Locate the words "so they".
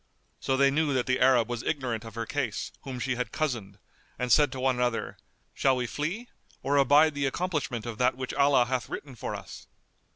0.39-0.71